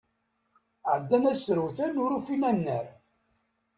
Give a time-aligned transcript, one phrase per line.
[0.93, 2.85] Ɛeddan ad ssrewten, ur ufin annar.